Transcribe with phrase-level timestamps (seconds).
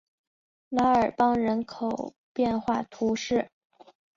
[0.69, 3.51] 拉尔邦人口变化图示